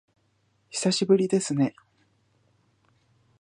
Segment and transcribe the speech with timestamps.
[0.71, 1.75] 久しぶりですね